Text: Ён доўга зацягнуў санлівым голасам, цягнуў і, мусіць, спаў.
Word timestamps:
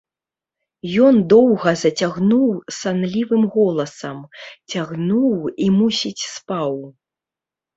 Ён 1.07 1.19
доўга 1.33 1.73
зацягнуў 1.83 2.47
санлівым 2.79 3.43
голасам, 3.57 4.19
цягнуў 4.75 5.31
і, 5.55 5.65
мусіць, 5.79 6.27
спаў. 6.35 6.75